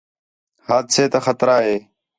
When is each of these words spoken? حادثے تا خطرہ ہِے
حادثے 0.67 1.03
تا 1.11 1.19
خطرہ 1.25 1.55
ہِے 1.65 1.75